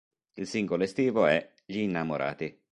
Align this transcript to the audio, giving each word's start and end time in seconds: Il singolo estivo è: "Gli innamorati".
Il 0.33 0.47
singolo 0.47 0.81
estivo 0.81 1.27
è: 1.27 1.53
"Gli 1.63 1.77
innamorati". 1.77 2.59